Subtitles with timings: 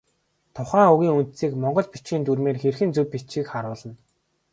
[0.55, 3.93] Тухайн үгийн үндсийг монгол бичгийн дүрмээр хэрхэн зөв бичихийг харуулна.